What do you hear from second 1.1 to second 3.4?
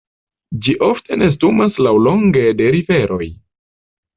nestumas laŭlonge de riveroj.